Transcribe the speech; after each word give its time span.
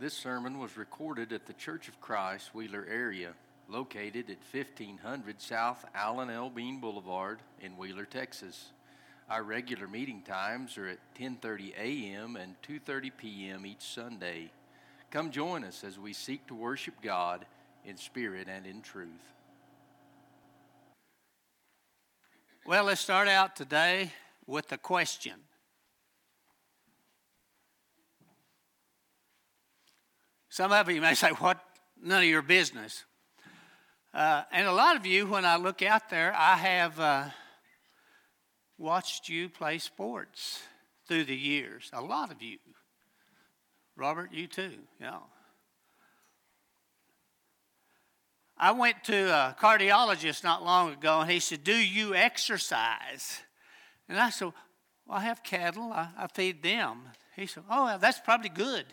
This 0.00 0.14
sermon 0.14 0.58
was 0.58 0.78
recorded 0.78 1.30
at 1.30 1.44
the 1.44 1.52
Church 1.52 1.86
of 1.86 2.00
Christ, 2.00 2.54
Wheeler 2.54 2.86
area, 2.90 3.34
located 3.68 4.30
at 4.30 4.38
1500 4.50 5.42
South 5.42 5.84
Allen 5.94 6.30
L. 6.30 6.48
Bean 6.48 6.80
Boulevard 6.80 7.40
in 7.60 7.76
Wheeler, 7.76 8.06
Texas. 8.06 8.70
Our 9.28 9.42
regular 9.42 9.86
meeting 9.86 10.22
times 10.22 10.78
are 10.78 10.88
at 10.88 11.00
10:30 11.18 11.74
a.m. 11.76 12.36
and 12.36 12.54
2:30 12.62 13.10
p.m. 13.18 13.66
each 13.66 13.82
Sunday. 13.82 14.50
Come 15.10 15.30
join 15.30 15.64
us 15.64 15.84
as 15.84 15.98
we 15.98 16.14
seek 16.14 16.46
to 16.46 16.54
worship 16.54 16.94
God 17.02 17.44
in 17.84 17.98
spirit 17.98 18.48
and 18.48 18.64
in 18.64 18.80
truth. 18.80 19.34
Well, 22.64 22.84
let's 22.84 23.02
start 23.02 23.28
out 23.28 23.54
today 23.54 24.12
with 24.46 24.72
a 24.72 24.78
question. 24.78 25.34
Some 30.50 30.72
of 30.72 30.90
you 30.90 31.00
may 31.00 31.14
say, 31.14 31.30
What? 31.30 31.62
None 32.02 32.22
of 32.22 32.28
your 32.28 32.42
business. 32.42 33.04
Uh, 34.12 34.42
and 34.50 34.66
a 34.66 34.72
lot 34.72 34.96
of 34.96 35.06
you, 35.06 35.26
when 35.28 35.44
I 35.44 35.56
look 35.56 35.80
out 35.80 36.10
there, 36.10 36.34
I 36.36 36.56
have 36.56 36.98
uh, 36.98 37.24
watched 38.76 39.28
you 39.28 39.48
play 39.48 39.78
sports 39.78 40.60
through 41.06 41.24
the 41.24 41.36
years. 41.36 41.88
A 41.92 42.00
lot 42.00 42.32
of 42.32 42.42
you. 42.42 42.58
Robert, 43.96 44.32
you 44.32 44.48
too. 44.48 44.72
Yeah. 45.00 45.18
I 48.56 48.72
went 48.72 49.04
to 49.04 49.32
a 49.32 49.56
cardiologist 49.60 50.42
not 50.42 50.64
long 50.64 50.92
ago, 50.92 51.20
and 51.20 51.30
he 51.30 51.38
said, 51.38 51.62
Do 51.62 51.76
you 51.76 52.16
exercise? 52.16 53.40
And 54.08 54.18
I 54.18 54.30
said, 54.30 54.52
Well, 55.06 55.18
I 55.18 55.20
have 55.20 55.44
cattle, 55.44 55.92
I, 55.92 56.08
I 56.18 56.26
feed 56.26 56.62
them. 56.64 57.02
He 57.36 57.46
said, 57.46 57.62
Oh, 57.70 57.96
that's 58.00 58.18
probably 58.18 58.48
good. 58.48 58.86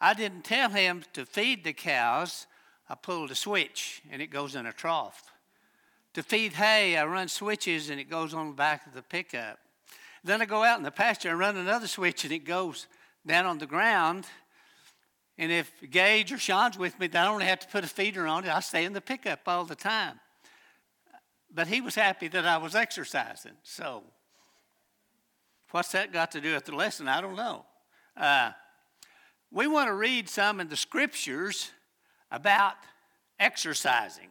I 0.00 0.14
didn't 0.14 0.44
tell 0.44 0.70
him 0.70 1.04
to 1.14 1.24
feed 1.24 1.64
the 1.64 1.72
cows. 1.72 2.46
I 2.88 2.94
pulled 2.94 3.30
a 3.30 3.34
switch 3.34 4.02
and 4.10 4.20
it 4.20 4.28
goes 4.28 4.54
in 4.54 4.66
a 4.66 4.72
trough. 4.72 5.32
To 6.14 6.22
feed 6.22 6.54
hay, 6.54 6.96
I 6.96 7.04
run 7.04 7.28
switches 7.28 7.90
and 7.90 8.00
it 8.00 8.10
goes 8.10 8.34
on 8.34 8.48
the 8.48 8.54
back 8.54 8.86
of 8.86 8.94
the 8.94 9.02
pickup. 9.02 9.58
Then 10.24 10.42
I 10.42 10.44
go 10.44 10.64
out 10.64 10.78
in 10.78 10.84
the 10.84 10.90
pasture 10.90 11.30
and 11.30 11.38
run 11.38 11.56
another 11.56 11.86
switch 11.86 12.24
and 12.24 12.32
it 12.32 12.44
goes 12.44 12.86
down 13.26 13.46
on 13.46 13.58
the 13.58 13.66
ground. 13.66 14.26
And 15.38 15.52
if 15.52 15.70
Gage 15.90 16.32
or 16.32 16.38
Sean's 16.38 16.78
with 16.78 16.98
me, 16.98 17.08
I 17.14 17.26
only 17.26 17.44
have 17.44 17.60
to 17.60 17.68
put 17.68 17.84
a 17.84 17.88
feeder 17.88 18.26
on 18.26 18.44
it. 18.44 18.50
I 18.50 18.60
stay 18.60 18.84
in 18.84 18.92
the 18.92 19.00
pickup 19.00 19.40
all 19.46 19.64
the 19.64 19.74
time. 19.74 20.18
But 21.52 21.68
he 21.68 21.80
was 21.80 21.94
happy 21.94 22.28
that 22.28 22.46
I 22.46 22.58
was 22.58 22.74
exercising. 22.74 23.52
So, 23.62 24.02
what's 25.70 25.92
that 25.92 26.12
got 26.12 26.32
to 26.32 26.40
do 26.40 26.54
with 26.54 26.64
the 26.64 26.74
lesson? 26.74 27.08
I 27.08 27.20
don't 27.20 27.36
know. 27.36 27.64
Uh, 28.16 28.52
we 29.50 29.66
want 29.66 29.88
to 29.88 29.94
read 29.94 30.28
some 30.28 30.60
in 30.60 30.68
the 30.68 30.76
scriptures 30.76 31.70
about 32.30 32.74
exercising. 33.38 34.28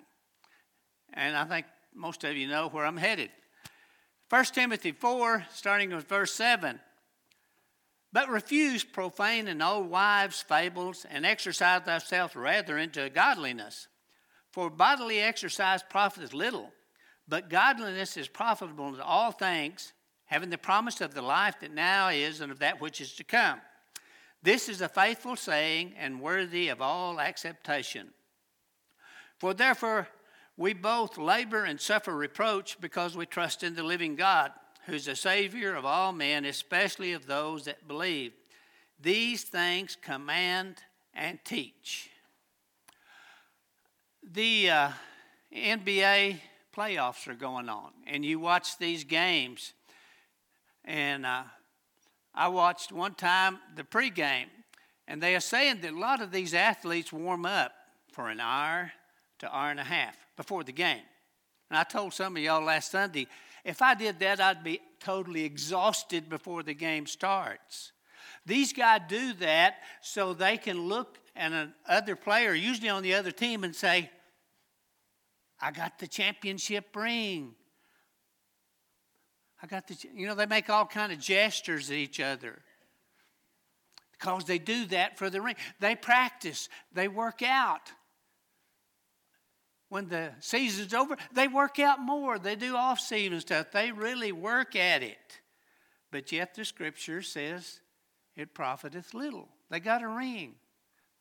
And 1.13 1.35
I 1.35 1.45
think 1.45 1.65
most 1.93 2.23
of 2.23 2.35
you 2.35 2.47
know 2.47 2.69
where 2.69 2.85
I'm 2.85 2.97
headed. 2.97 3.29
1 4.29 4.45
Timothy 4.45 4.91
4, 4.91 5.45
starting 5.53 5.93
with 5.93 6.07
verse 6.07 6.33
7. 6.33 6.79
But 8.11 8.29
refuse 8.29 8.83
profane 8.83 9.47
and 9.47 9.61
old 9.61 9.89
wives' 9.89 10.41
fables, 10.41 11.05
and 11.09 11.25
exercise 11.25 11.81
thyself 11.83 12.35
rather 12.35 12.77
into 12.77 13.09
godliness. 13.09 13.87
For 14.51 14.69
bodily 14.69 15.19
exercise 15.19 15.83
profiteth 15.83 16.33
little, 16.33 16.71
but 17.27 17.49
godliness 17.49 18.15
is 18.17 18.27
profitable 18.27 18.87
in 18.93 19.01
all 19.01 19.31
things, 19.31 19.93
having 20.25 20.49
the 20.49 20.57
promise 20.57 21.01
of 21.01 21.13
the 21.13 21.21
life 21.21 21.59
that 21.59 21.73
now 21.73 22.07
is 22.07 22.41
and 22.41 22.51
of 22.51 22.59
that 22.59 22.79
which 22.79 23.01
is 23.01 23.13
to 23.15 23.23
come. 23.23 23.59
This 24.45 24.69
is 24.69 24.79
a 24.81 24.87
faithful 24.87 25.35
saying 25.35 25.93
and 25.97 26.21
worthy 26.21 26.69
of 26.69 26.79
all 26.79 27.19
acceptation. 27.19 28.09
For 29.39 29.55
therefore 29.55 30.07
we 30.55 30.73
both 30.73 31.17
labor 31.17 31.63
and 31.63 31.81
suffer 31.81 32.15
reproach 32.15 32.79
because 32.79 33.17
we 33.17 33.25
trust 33.25 33.63
in 33.63 33.73
the 33.73 33.81
living 33.81 34.15
God, 34.15 34.51
who's 34.85 35.05
the 35.05 35.15
Savior 35.15 35.73
of 35.73 35.83
all 35.83 36.11
men, 36.11 36.45
especially 36.45 37.13
of 37.13 37.25
those 37.25 37.65
that 37.65 37.87
believe. 37.87 38.33
These 39.01 39.45
things 39.45 39.97
command 39.99 40.75
and 41.15 41.39
teach. 41.43 42.11
The 44.21 44.69
uh, 44.69 44.89
NBA 45.51 46.39
playoffs 46.71 47.27
are 47.27 47.33
going 47.33 47.67
on, 47.67 47.93
and 48.05 48.23
you 48.23 48.39
watch 48.39 48.77
these 48.77 49.05
games, 49.05 49.73
and 50.83 51.25
uh, 51.25 51.45
I 52.35 52.49
watched 52.49 52.91
one 52.91 53.15
time 53.15 53.59
the 53.75 53.83
pregame, 53.83 54.49
and 55.07 55.23
they 55.23 55.35
are 55.35 55.41
saying 55.41 55.79
that 55.81 55.93
a 55.93 55.99
lot 55.99 56.21
of 56.21 56.31
these 56.31 56.53
athletes 56.53 57.13
warm 57.13 57.45
up 57.45 57.71
for 58.11 58.29
an 58.29 58.41
hour 58.41 58.91
to 59.39 59.55
hour 59.55 59.71
and 59.71 59.79
a 59.79 59.83
half 59.83 60.17
before 60.35 60.63
the 60.63 60.73
game. 60.73 61.03
And 61.69 61.77
I 61.79 61.83
told 61.83 62.13
some 62.13 62.35
of 62.35 62.43
y'all 62.43 62.63
last 62.63 62.91
Sunday, 62.91 63.27
if 63.63 63.81
I 63.81 63.95
did 63.95 64.19
that, 64.19 64.41
I'd 64.41 64.63
be 64.63 64.81
totally 64.99 65.43
exhausted 65.45 66.29
before 66.29 66.61
the 66.61 66.73
game 66.73 67.07
starts. 67.07 67.93
These 68.45 68.73
guys 68.73 69.01
do 69.07 69.33
that 69.35 69.77
so 70.01 70.33
they 70.33 70.57
can 70.57 70.87
look 70.87 71.17
at 71.35 71.51
another 71.87 72.15
player, 72.15 72.53
usually 72.53 72.89
on 72.89 73.01
the 73.01 73.15
other 73.15 73.31
team, 73.31 73.63
and 73.63 73.75
say, 73.75 74.09
I 75.59 75.71
got 75.71 75.99
the 75.99 76.07
championship 76.07 76.95
ring. 76.95 77.55
I 79.65 79.67
got 79.67 79.87
the, 79.87 79.97
you 80.13 80.27
know, 80.27 80.35
they 80.35 80.45
make 80.45 80.69
all 80.69 80.85
kind 80.85 81.11
of 81.11 81.19
gestures 81.19 81.89
at 81.89 81.97
each 81.97 82.19
other 82.19 82.59
because 84.11 84.43
they 84.43 84.59
do 84.59 84.85
that 84.87 85.17
for 85.17 85.27
the 85.31 85.41
ring. 85.41 85.55
They 85.79 85.95
practice, 85.95 86.69
they 86.93 87.07
work 87.07 87.41
out. 87.41 87.91
When 89.89 90.07
the 90.07 90.33
season's 90.39 90.93
over, 90.93 91.17
they 91.33 91.47
work 91.47 91.79
out 91.79 91.99
more. 91.99 92.37
They 92.37 92.55
do 92.55 92.75
off 92.75 92.99
season 92.99 93.39
stuff. 93.41 93.71
They 93.71 93.91
really 93.91 94.31
work 94.31 94.75
at 94.75 95.01
it. 95.01 95.41
But 96.11 96.31
yet 96.31 96.53
the 96.53 96.63
scripture 96.63 97.23
says 97.23 97.79
it 98.35 98.53
profiteth 98.53 99.15
little. 99.15 99.49
They 99.71 99.79
got 99.79 100.03
a 100.03 100.07
ring 100.07 100.53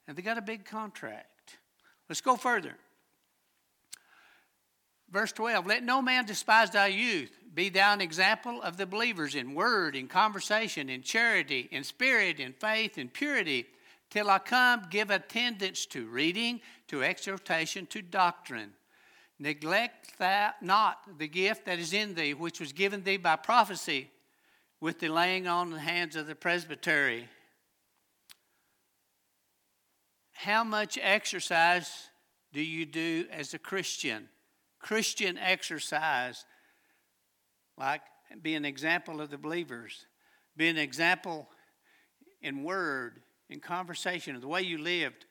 and 0.06 0.18
they 0.18 0.22
got 0.22 0.36
a 0.36 0.42
big 0.42 0.66
contract. 0.66 1.56
Let's 2.10 2.20
go 2.20 2.36
further. 2.36 2.76
Verse 5.14 5.30
12 5.30 5.64
Let 5.64 5.84
no 5.84 6.02
man 6.02 6.26
despise 6.26 6.72
thy 6.72 6.88
youth. 6.88 7.30
Be 7.54 7.68
thou 7.68 7.92
an 7.92 8.00
example 8.00 8.60
of 8.62 8.76
the 8.76 8.84
believers 8.84 9.36
in 9.36 9.54
word, 9.54 9.94
in 9.94 10.08
conversation, 10.08 10.90
in 10.90 11.02
charity, 11.02 11.68
in 11.70 11.84
spirit, 11.84 12.40
in 12.40 12.52
faith, 12.52 12.98
in 12.98 13.08
purity. 13.08 13.66
Till 14.10 14.28
I 14.28 14.40
come, 14.40 14.88
give 14.90 15.10
attendance 15.10 15.86
to 15.86 16.06
reading, 16.06 16.60
to 16.88 17.04
exhortation, 17.04 17.86
to 17.86 18.02
doctrine. 18.02 18.72
Neglect 19.38 20.18
that 20.18 20.60
not 20.62 21.18
the 21.18 21.28
gift 21.28 21.66
that 21.66 21.78
is 21.78 21.92
in 21.92 22.14
thee, 22.14 22.34
which 22.34 22.58
was 22.58 22.72
given 22.72 23.04
thee 23.04 23.16
by 23.16 23.36
prophecy, 23.36 24.10
with 24.80 24.98
the 24.98 25.08
laying 25.08 25.46
on 25.46 25.70
the 25.70 25.78
hands 25.78 26.16
of 26.16 26.26
the 26.26 26.34
presbytery. 26.34 27.28
How 30.32 30.64
much 30.64 30.98
exercise 31.00 32.08
do 32.52 32.60
you 32.60 32.84
do 32.84 33.26
as 33.30 33.54
a 33.54 33.60
Christian? 33.60 34.28
Christian 34.84 35.38
exercise, 35.38 36.44
like 37.78 38.02
be 38.42 38.54
an 38.54 38.66
example 38.66 39.22
of 39.22 39.30
the 39.30 39.38
believers, 39.38 40.04
be 40.58 40.68
an 40.68 40.76
example 40.76 41.48
in 42.42 42.62
word, 42.62 43.22
in 43.48 43.60
conversation, 43.60 44.36
of 44.36 44.42
the 44.42 44.46
way 44.46 44.60
you 44.60 44.76
lived, 44.76 45.24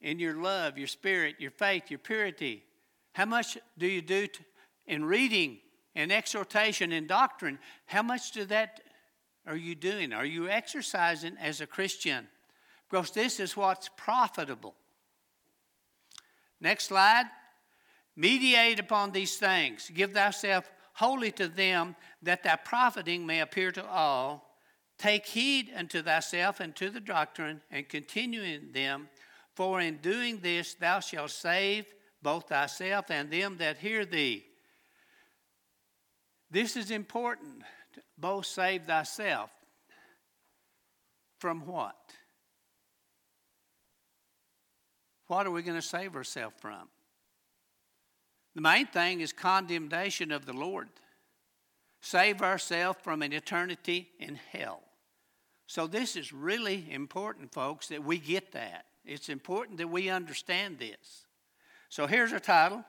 in 0.00 0.18
your 0.18 0.36
love, 0.36 0.78
your 0.78 0.86
spirit, 0.86 1.36
your 1.38 1.50
faith, 1.50 1.90
your 1.90 1.98
purity. 1.98 2.64
How 3.12 3.26
much 3.26 3.58
do 3.76 3.86
you 3.86 4.00
do 4.00 4.28
to, 4.28 4.40
in 4.86 5.04
reading, 5.04 5.58
in 5.94 6.10
exhortation, 6.10 6.90
in 6.90 7.06
doctrine? 7.06 7.58
How 7.84 8.02
much 8.02 8.32
do 8.32 8.46
that 8.46 8.80
are 9.46 9.56
you 9.56 9.74
doing? 9.74 10.14
Are 10.14 10.24
you 10.24 10.48
exercising 10.48 11.36
as 11.38 11.60
a 11.60 11.66
Christian? 11.66 12.28
Because 12.88 13.10
this 13.10 13.40
is 13.40 13.58
what's 13.58 13.90
profitable. 13.94 14.74
Next 16.62 16.84
slide. 16.84 17.26
Mediate 18.16 18.80
upon 18.80 19.12
these 19.12 19.36
things. 19.36 19.90
Give 19.92 20.12
thyself 20.12 20.70
wholly 20.94 21.30
to 21.32 21.48
them, 21.48 21.94
that 22.22 22.42
thy 22.42 22.56
profiting 22.56 23.26
may 23.26 23.40
appear 23.40 23.70
to 23.72 23.86
all. 23.86 24.58
Take 24.98 25.26
heed 25.26 25.70
unto 25.76 26.02
thyself 26.02 26.58
and 26.60 26.74
to 26.76 26.88
the 26.88 27.00
doctrine, 27.00 27.60
and 27.70 27.86
continue 27.86 28.42
in 28.42 28.72
them. 28.72 29.10
For 29.54 29.80
in 29.80 29.98
doing 29.98 30.40
this 30.40 30.74
thou 30.74 31.00
shalt 31.00 31.30
save 31.30 31.84
both 32.22 32.48
thyself 32.48 33.10
and 33.10 33.30
them 33.30 33.58
that 33.58 33.78
hear 33.78 34.06
thee. 34.06 34.44
This 36.50 36.76
is 36.76 36.90
important. 36.90 37.62
Both 38.16 38.46
save 38.46 38.84
thyself. 38.84 39.50
From 41.38 41.66
what? 41.66 41.96
What 45.26 45.46
are 45.46 45.50
we 45.50 45.62
going 45.62 45.78
to 45.78 45.86
save 45.86 46.16
ourselves 46.16 46.56
from? 46.58 46.88
The 48.56 48.62
main 48.62 48.86
thing 48.86 49.20
is 49.20 49.34
condemnation 49.34 50.32
of 50.32 50.46
the 50.46 50.54
Lord. 50.54 50.88
Save 52.00 52.40
ourselves 52.40 52.98
from 53.02 53.20
an 53.20 53.34
eternity 53.34 54.08
in 54.18 54.36
hell. 54.50 54.80
So, 55.66 55.86
this 55.86 56.16
is 56.16 56.32
really 56.32 56.86
important, 56.90 57.52
folks, 57.52 57.88
that 57.88 58.02
we 58.02 58.16
get 58.18 58.52
that. 58.52 58.86
It's 59.04 59.28
important 59.28 59.76
that 59.76 59.90
we 59.90 60.08
understand 60.08 60.78
this. 60.78 61.26
So, 61.90 62.06
here's 62.06 62.32
our 62.32 62.38
title 62.38 62.82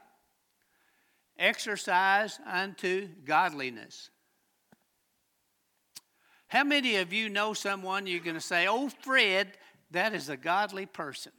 Exercise 1.38 2.40
unto 2.46 3.10
Godliness. 3.26 4.10
How 6.48 6.64
many 6.64 6.96
of 6.96 7.12
you 7.12 7.28
know 7.28 7.54
someone 7.54 8.08
you're 8.08 8.22
going 8.22 8.36
to 8.36 8.42
say, 8.42 8.68
Oh, 8.70 8.88
Fred, 9.02 9.58
that 9.92 10.14
is 10.14 10.30
a 10.30 10.38
godly 10.38 10.86
person? 10.86 11.34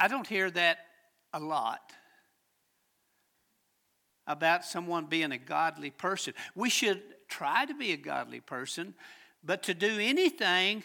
I 0.00 0.08
don't 0.08 0.26
hear 0.26 0.50
that 0.50 0.78
a 1.32 1.40
lot 1.40 1.92
about 4.26 4.64
someone 4.64 5.06
being 5.06 5.32
a 5.32 5.38
godly 5.38 5.90
person. 5.90 6.34
We 6.54 6.70
should 6.70 7.02
try 7.28 7.64
to 7.64 7.74
be 7.74 7.92
a 7.92 7.96
godly 7.96 8.40
person, 8.40 8.94
but 9.42 9.62
to 9.64 9.74
do 9.74 9.98
anything 9.98 10.84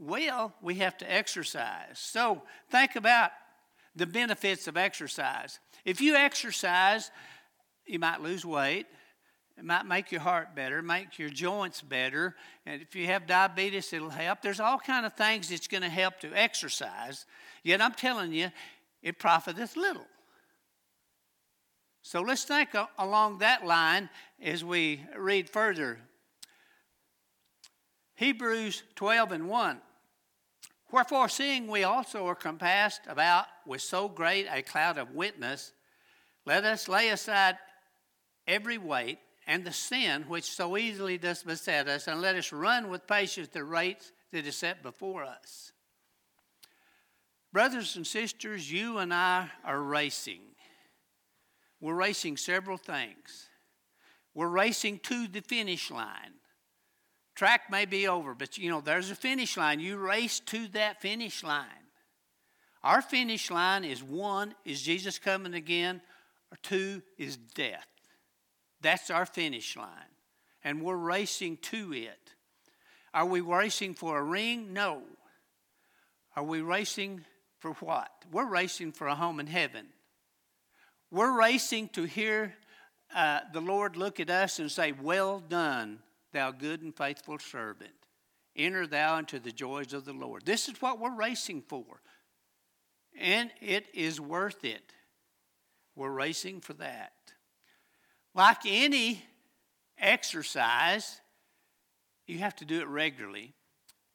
well, 0.00 0.54
we 0.62 0.76
have 0.76 0.96
to 0.98 1.12
exercise. 1.12 1.98
So 1.98 2.42
think 2.70 2.94
about 2.94 3.32
the 3.96 4.06
benefits 4.06 4.68
of 4.68 4.76
exercise. 4.76 5.58
If 5.84 6.00
you 6.00 6.14
exercise, 6.14 7.10
you 7.84 7.98
might 7.98 8.20
lose 8.20 8.44
weight. 8.44 8.86
It 9.56 9.64
might 9.64 9.86
make 9.86 10.12
your 10.12 10.20
heart 10.20 10.54
better, 10.54 10.82
make 10.82 11.18
your 11.18 11.30
joints 11.30 11.82
better. 11.82 12.36
And 12.64 12.80
if 12.80 12.94
you 12.94 13.06
have 13.06 13.26
diabetes, 13.26 13.92
it'll 13.92 14.08
help. 14.08 14.40
There's 14.40 14.60
all 14.60 14.78
kind 14.78 15.04
of 15.04 15.14
things 15.14 15.48
that's 15.48 15.66
going 15.66 15.82
to 15.82 15.88
help 15.88 16.20
to 16.20 16.32
exercise. 16.32 17.26
Yet 17.64 17.82
I'm 17.82 17.94
telling 17.94 18.32
you, 18.32 18.52
it 19.02 19.18
profiteth 19.18 19.76
little. 19.76 20.06
So 22.02 22.22
let's 22.22 22.44
think 22.44 22.70
along 22.98 23.38
that 23.38 23.66
line 23.66 24.08
as 24.42 24.64
we 24.64 25.04
read 25.16 25.50
further. 25.50 25.98
Hebrews 28.14 28.82
12 28.96 29.32
and 29.32 29.48
1. 29.48 29.80
Wherefore, 30.90 31.28
seeing 31.28 31.66
we 31.66 31.84
also 31.84 32.26
are 32.26 32.34
compassed 32.34 33.02
about 33.06 33.44
with 33.66 33.82
so 33.82 34.08
great 34.08 34.46
a 34.50 34.62
cloud 34.62 34.96
of 34.96 35.14
witness, 35.14 35.72
let 36.46 36.64
us 36.64 36.88
lay 36.88 37.10
aside 37.10 37.58
every 38.46 38.78
weight 38.78 39.18
and 39.46 39.64
the 39.64 39.72
sin 39.72 40.24
which 40.28 40.44
so 40.44 40.76
easily 40.76 41.18
does 41.18 41.42
beset 41.42 41.88
us, 41.88 42.06
and 42.06 42.20
let 42.20 42.36
us 42.36 42.52
run 42.52 42.88
with 42.88 43.06
patience 43.06 43.48
the 43.48 43.64
race 43.64 44.12
that 44.32 44.46
is 44.46 44.56
set 44.56 44.82
before 44.82 45.24
us. 45.24 45.72
Brothers 47.52 47.96
and 47.96 48.06
sisters, 48.06 48.70
you 48.70 48.98
and 48.98 49.12
I 49.12 49.50
are 49.64 49.80
racing. 49.80 50.40
We're 51.80 51.94
racing 51.94 52.36
several 52.36 52.76
things. 52.76 53.48
We're 54.34 54.48
racing 54.48 55.00
to 55.04 55.26
the 55.28 55.40
finish 55.40 55.90
line. 55.90 56.34
Track 57.34 57.70
may 57.70 57.84
be 57.84 58.06
over, 58.08 58.34
but 58.34 58.58
you 58.58 58.68
know, 58.68 58.80
there's 58.80 59.10
a 59.10 59.14
finish 59.14 59.56
line. 59.56 59.80
You 59.80 59.96
race 59.96 60.40
to 60.40 60.68
that 60.68 61.00
finish 61.00 61.42
line. 61.42 61.66
Our 62.82 63.00
finish 63.00 63.50
line 63.50 63.84
is 63.84 64.02
one, 64.02 64.54
is 64.64 64.82
Jesus 64.82 65.18
coming 65.18 65.54
again, 65.54 66.00
or 66.52 66.58
two, 66.62 67.02
is 67.16 67.36
death. 67.36 67.86
That's 68.80 69.10
our 69.10 69.26
finish 69.26 69.76
line. 69.76 69.88
And 70.62 70.82
we're 70.82 70.96
racing 70.96 71.58
to 71.62 71.92
it. 71.92 72.34
Are 73.14 73.26
we 73.26 73.40
racing 73.40 73.94
for 73.94 74.18
a 74.18 74.22
ring? 74.22 74.72
No. 74.72 75.02
Are 76.36 76.44
we 76.44 76.60
racing 76.60 77.24
for 77.58 77.72
what? 77.74 78.10
We're 78.30 78.48
racing 78.48 78.92
for 78.92 79.06
a 79.06 79.14
home 79.14 79.40
in 79.40 79.46
heaven. 79.46 79.86
We're 81.10 81.38
racing 81.38 81.88
to 81.90 82.04
hear 82.04 82.54
uh, 83.14 83.40
the 83.52 83.60
Lord 83.60 83.96
look 83.96 84.20
at 84.20 84.30
us 84.30 84.58
and 84.58 84.70
say, 84.70 84.92
Well 84.92 85.40
done, 85.40 86.00
thou 86.32 86.50
good 86.50 86.82
and 86.82 86.96
faithful 86.96 87.38
servant. 87.38 87.92
Enter 88.56 88.86
thou 88.86 89.18
into 89.18 89.38
the 89.38 89.52
joys 89.52 89.92
of 89.92 90.04
the 90.04 90.12
Lord. 90.12 90.44
This 90.44 90.68
is 90.68 90.80
what 90.82 90.98
we're 90.98 91.14
racing 91.14 91.62
for. 91.68 91.84
And 93.18 93.50
it 93.60 93.86
is 93.94 94.20
worth 94.20 94.64
it. 94.64 94.92
We're 95.96 96.10
racing 96.10 96.60
for 96.60 96.74
that. 96.74 97.12
Like 98.34 98.58
any 98.66 99.24
exercise, 99.98 101.20
you 102.26 102.38
have 102.38 102.56
to 102.56 102.64
do 102.64 102.80
it 102.80 102.88
regularly. 102.88 103.54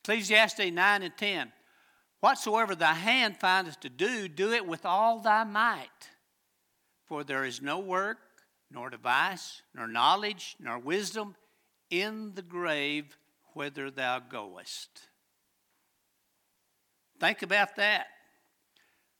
Ecclesiastes 0.03 0.71
9 0.71 1.03
and 1.03 1.17
10. 1.17 1.51
Whatsoever 2.23 2.73
thy 2.73 2.93
hand 2.93 3.35
findeth 3.35 3.81
to 3.81 3.89
do, 3.89 4.29
do 4.29 4.53
it 4.53 4.65
with 4.65 4.85
all 4.85 5.19
thy 5.19 5.43
might. 5.43 5.89
For 7.03 7.21
there 7.21 7.43
is 7.43 7.61
no 7.61 7.79
work, 7.79 8.17
nor 8.71 8.89
device, 8.89 9.61
nor 9.75 9.87
knowledge, 9.87 10.55
nor 10.57 10.79
wisdom 10.79 11.35
in 11.89 12.33
the 12.33 12.41
grave 12.41 13.17
whither 13.55 13.91
thou 13.91 14.19
goest. 14.19 15.01
Think 17.19 17.41
about 17.41 17.75
that. 17.75 18.05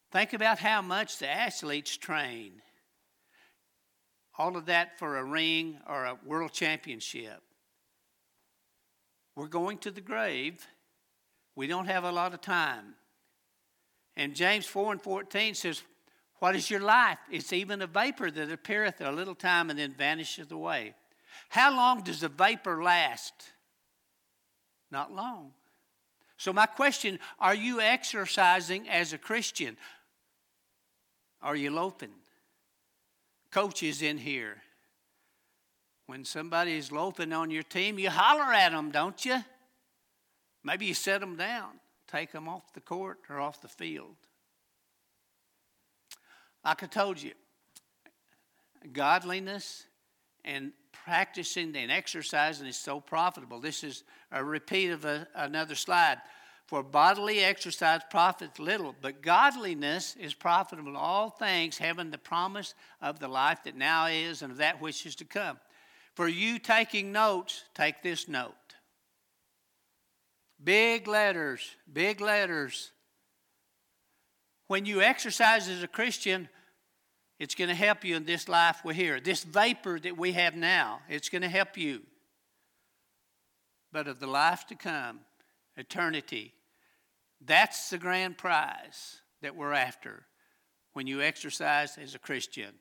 Think 0.09 0.31
about 0.31 0.59
how 0.59 0.81
much 0.81 1.17
the 1.17 1.29
athletes 1.29 1.97
train. 1.97 2.61
All 4.37 4.55
of 4.55 4.67
that 4.67 4.97
for 4.97 5.17
a 5.17 5.25
ring 5.25 5.77
or 5.89 6.05
a 6.05 6.17
world 6.25 6.53
championship. 6.53 7.41
We're 9.35 9.47
going 9.47 9.79
to 9.79 9.91
the 9.91 9.99
grave. 9.99 10.65
We 11.55 11.67
don't 11.67 11.85
have 11.85 12.03
a 12.03 12.11
lot 12.11 12.33
of 12.33 12.41
time. 12.41 12.95
And 14.15 14.35
James 14.35 14.65
4 14.65 14.93
and 14.93 15.01
14 15.01 15.55
says, 15.55 15.81
What 16.39 16.55
is 16.55 16.69
your 16.69 16.79
life? 16.79 17.19
It's 17.31 17.53
even 17.53 17.81
a 17.81 17.87
vapor 17.87 18.31
that 18.31 18.51
appeareth 18.51 19.01
a 19.01 19.11
little 19.11 19.35
time 19.35 19.69
and 19.69 19.79
then 19.79 19.93
vanisheth 19.97 20.51
away. 20.51 20.93
How 21.49 21.75
long 21.75 22.01
does 22.01 22.21
the 22.21 22.29
vapor 22.29 22.83
last? 22.83 23.33
Not 24.91 25.13
long. 25.13 25.51
So, 26.37 26.53
my 26.53 26.65
question 26.65 27.19
are 27.39 27.55
you 27.55 27.79
exercising 27.79 28.89
as 28.89 29.13
a 29.13 29.17
Christian? 29.17 29.77
Are 31.41 31.55
you 31.55 31.71
loafing? 31.71 32.13
Coaches 33.51 34.01
in 34.01 34.17
here. 34.17 34.57
When 36.05 36.25
somebody 36.25 36.75
is 36.77 36.91
loafing 36.91 37.33
on 37.33 37.49
your 37.49 37.63
team, 37.63 37.97
you 37.97 38.09
holler 38.09 38.51
at 38.53 38.71
them, 38.71 38.91
don't 38.91 39.23
you? 39.25 39.37
Maybe 40.63 40.85
you 40.85 40.93
set 40.93 41.21
them 41.21 41.35
down, 41.35 41.71
take 42.07 42.31
them 42.31 42.47
off 42.47 42.73
the 42.73 42.81
court 42.81 43.19
or 43.29 43.39
off 43.39 43.61
the 43.61 43.67
field. 43.67 44.15
Like 46.63 46.83
I 46.83 46.87
told 46.87 47.21
you, 47.21 47.33
godliness 48.93 49.85
and 50.45 50.71
practicing 50.91 51.75
and 51.75 51.91
exercising 51.91 52.67
is 52.67 52.77
so 52.77 52.99
profitable. 52.99 53.59
This 53.59 53.83
is 53.83 54.03
a 54.31 54.43
repeat 54.43 54.89
of 54.89 55.05
a, 55.05 55.27
another 55.35 55.75
slide. 55.75 56.19
For 56.67 56.81
bodily 56.81 57.41
exercise 57.41 58.01
profits 58.09 58.57
little, 58.57 58.95
but 59.01 59.21
godliness 59.21 60.15
is 60.17 60.33
profitable 60.33 60.91
in 60.91 60.95
all 60.95 61.29
things, 61.29 61.77
having 61.77 62.09
the 62.09 62.17
promise 62.17 62.73
of 63.01 63.19
the 63.19 63.27
life 63.27 63.63
that 63.65 63.75
now 63.75 64.05
is 64.05 64.41
and 64.41 64.51
of 64.51 64.57
that 64.59 64.81
which 64.81 65.05
is 65.05 65.15
to 65.15 65.25
come. 65.25 65.59
For 66.15 66.27
you 66.27 66.59
taking 66.59 67.11
notes, 67.11 67.65
take 67.75 68.01
this 68.01 68.29
note. 68.29 68.55
Big 70.63 71.07
letters, 71.07 71.75
big 71.91 72.21
letters. 72.21 72.91
When 74.67 74.85
you 74.85 75.01
exercise 75.01 75.67
as 75.67 75.83
a 75.83 75.87
Christian, 75.87 76.47
it's 77.39 77.55
going 77.55 77.69
to 77.69 77.75
help 77.75 78.05
you 78.05 78.15
in 78.15 78.25
this 78.25 78.47
life 78.47 78.81
we're 78.85 78.93
here. 78.93 79.19
This 79.19 79.43
vapor 79.43 79.99
that 79.99 80.17
we 80.17 80.31
have 80.33 80.55
now, 80.55 81.01
it's 81.09 81.29
going 81.29 81.41
to 81.41 81.49
help 81.49 81.77
you. 81.77 82.01
But 83.91 84.07
of 84.07 84.19
the 84.19 84.27
life 84.27 84.65
to 84.67 84.75
come, 84.75 85.19
eternity, 85.75 86.53
that's 87.45 87.89
the 87.89 87.97
grand 87.97 88.37
prize 88.37 89.19
that 89.41 89.55
we're 89.55 89.73
after 89.73 90.23
when 90.93 91.07
you 91.07 91.21
exercise 91.21 91.97
as 91.97 92.15
a 92.15 92.19
Christian. 92.19 92.73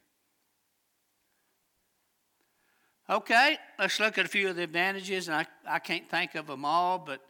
Okay, 3.10 3.58
let's 3.78 3.98
look 3.98 4.16
at 4.16 4.24
a 4.24 4.28
few 4.28 4.48
of 4.48 4.56
the 4.56 4.62
advantages, 4.62 5.26
and 5.26 5.36
I, 5.36 5.46
I 5.68 5.78
can't 5.80 6.08
think 6.08 6.34
of 6.36 6.46
them 6.46 6.64
all, 6.64 6.98
but 6.98 7.20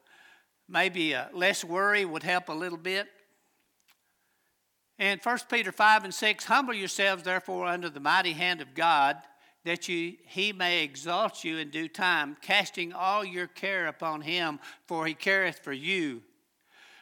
maybe 0.69 1.15
uh, 1.15 1.27
less 1.33 1.65
worry 1.65 2.05
would 2.05 2.23
help 2.23 2.49
a 2.49 2.53
little 2.53 2.79
bit. 2.79 3.07
And 4.99 5.21
1 5.23 5.39
Peter 5.51 5.73
5 5.73 6.05
and 6.05 6.15
6 6.15 6.45
Humble 6.45 6.75
yourselves, 6.75 7.23
therefore, 7.25 7.67
under 7.67 7.89
the 7.89 8.01
mighty 8.01 8.33
hand 8.33 8.61
of 8.61 8.75
God, 8.75 9.17
that 9.65 9.89
you, 9.89 10.15
he 10.27 10.53
may 10.53 10.83
exalt 10.83 11.45
you 11.45 11.59
in 11.59 11.71
due 11.71 11.89
time, 11.89 12.37
casting 12.41 12.93
all 12.93 13.25
your 13.25 13.47
care 13.47 13.87
upon 13.87 14.23
him, 14.23 14.59
for 14.87 15.07
he 15.07 15.15
careth 15.15 15.61
for 15.61 15.73
you. 15.73 16.23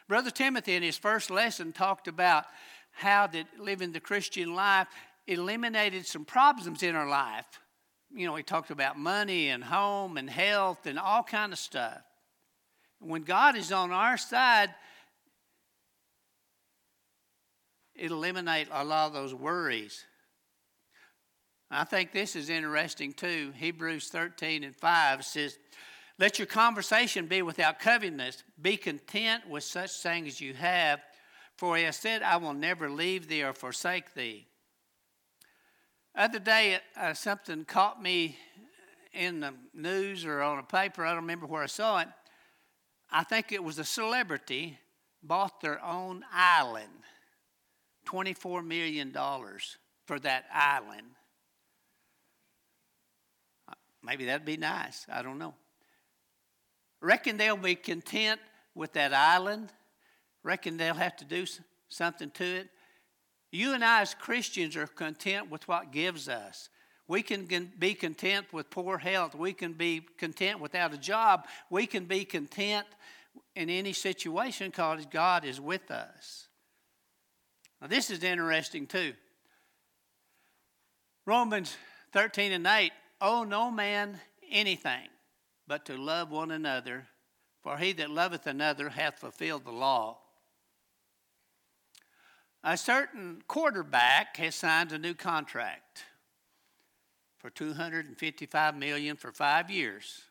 Brother 0.07 0.29
Timothy, 0.29 0.75
in 0.75 0.83
his 0.83 0.97
first 0.97 1.31
lesson, 1.31 1.71
talked 1.71 2.07
about 2.07 2.45
how 2.91 3.27
that 3.27 3.47
living 3.57 3.91
the 3.91 3.99
Christian 3.99 4.53
life 4.55 4.87
eliminated 5.27 6.05
some 6.05 6.25
problems 6.25 6.83
in 6.83 6.95
our 6.95 7.07
life. 7.07 7.45
You 8.13 8.27
know, 8.27 8.35
he 8.35 8.43
talked 8.43 8.71
about 8.71 8.99
money 8.99 9.49
and 9.49 9.63
home 9.63 10.17
and 10.17 10.29
health 10.29 10.85
and 10.85 10.99
all 10.99 11.23
kind 11.23 11.53
of 11.53 11.59
stuff. 11.59 12.01
When 13.01 13.23
God 13.23 13.55
is 13.55 13.71
on 13.71 13.91
our 13.91 14.15
side, 14.15 14.73
it'll 17.95 18.17
eliminate 18.17 18.67
a 18.71 18.85
lot 18.85 19.07
of 19.07 19.13
those 19.13 19.33
worries. 19.33 20.05
I 21.71 21.83
think 21.83 22.11
this 22.11 22.35
is 22.35 22.49
interesting 22.49 23.13
too. 23.13 23.53
Hebrews 23.55 24.09
13 24.09 24.63
and 24.63 24.75
5 24.75 25.25
says, 25.25 25.57
Let 26.19 26.37
your 26.37 26.45
conversation 26.45 27.25
be 27.25 27.41
without 27.41 27.79
covetousness. 27.79 28.43
Be 28.61 28.77
content 28.77 29.49
with 29.49 29.63
such 29.63 29.91
things 30.01 30.27
as 30.27 30.41
you 30.41 30.53
have, 30.53 30.99
for 31.57 31.77
he 31.77 31.83
has 31.83 31.95
said, 31.95 32.21
I 32.21 32.37
will 32.37 32.53
never 32.53 32.89
leave 32.89 33.27
thee 33.27 33.43
or 33.43 33.53
forsake 33.53 34.13
thee. 34.13 34.47
Other 36.13 36.39
day, 36.39 36.77
uh, 36.99 37.13
something 37.13 37.63
caught 37.63 38.03
me 38.03 38.37
in 39.13 39.39
the 39.39 39.53
news 39.73 40.25
or 40.25 40.41
on 40.41 40.59
a 40.59 40.63
paper. 40.63 41.05
I 41.05 41.09
don't 41.13 41.23
remember 41.23 41.47
where 41.47 41.63
I 41.63 41.67
saw 41.67 41.99
it. 41.99 42.07
I 43.11 43.23
think 43.23 43.51
it 43.51 43.63
was 43.63 43.77
a 43.77 43.83
celebrity 43.83 44.79
bought 45.21 45.61
their 45.61 45.83
own 45.83 46.23
island, 46.31 46.87
$24 48.07 48.65
million 48.65 49.13
for 50.05 50.19
that 50.19 50.45
island. 50.53 51.07
Uh, 53.69 53.73
maybe 54.03 54.25
that'd 54.25 54.45
be 54.45 54.57
nice. 54.57 55.05
I 55.11 55.21
don't 55.21 55.37
know. 55.37 55.53
Reckon 57.01 57.37
they'll 57.37 57.57
be 57.57 57.75
content 57.75 58.39
with 58.75 58.93
that 58.93 59.13
island. 59.13 59.71
Reckon 60.43 60.77
they'll 60.77 60.93
have 60.93 61.17
to 61.17 61.25
do 61.25 61.45
something 61.89 62.31
to 62.31 62.43
it. 62.43 62.69
You 63.51 63.73
and 63.73 63.83
I, 63.83 64.01
as 64.01 64.13
Christians, 64.13 64.77
are 64.77 64.87
content 64.87 65.51
with 65.51 65.67
what 65.67 65.91
gives 65.91 66.29
us. 66.29 66.69
We 67.11 67.23
can 67.23 67.73
be 67.77 67.93
content 67.93 68.53
with 68.53 68.69
poor 68.69 68.97
health. 68.97 69.35
We 69.35 69.51
can 69.51 69.73
be 69.73 69.99
content 70.17 70.61
without 70.61 70.93
a 70.93 70.97
job. 70.97 71.45
We 71.69 71.85
can 71.85 72.05
be 72.05 72.23
content 72.23 72.87
in 73.53 73.69
any 73.69 73.91
situation 73.91 74.69
because 74.69 75.05
God 75.07 75.43
is 75.43 75.59
with 75.59 75.91
us. 75.91 76.47
Now, 77.81 77.87
this 77.87 78.11
is 78.11 78.23
interesting 78.23 78.87
too. 78.87 79.11
Romans 81.25 81.75
13 82.13 82.53
and 82.53 82.65
8 82.65 82.93
owe 83.19 83.43
no 83.43 83.69
man 83.69 84.17
anything 84.49 85.09
but 85.67 85.83
to 85.87 85.97
love 85.97 86.31
one 86.31 86.51
another, 86.51 87.07
for 87.61 87.77
he 87.77 87.91
that 87.91 88.09
loveth 88.09 88.47
another 88.47 88.87
hath 88.87 89.19
fulfilled 89.19 89.65
the 89.65 89.71
law. 89.71 90.17
A 92.63 92.77
certain 92.77 93.43
quarterback 93.49 94.37
has 94.37 94.55
signed 94.55 94.93
a 94.93 94.97
new 94.97 95.13
contract 95.13 96.05
for 97.41 97.49
255 97.49 98.77
million 98.77 99.17
for 99.17 99.31
5 99.31 99.71
years. 99.71 100.21